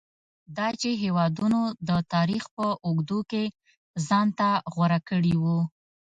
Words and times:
دا 0.57 0.67
چې 0.81 0.89
هېوادونو 1.03 1.61
د 1.89 1.91
تاریخ 2.13 2.43
په 2.55 2.65
اوږدو 2.85 3.19
کې 3.31 3.43
ځان 4.07 4.27
ته 4.39 4.49
غوره 4.73 4.99
کړي 5.09 5.33
وو. 5.41 5.59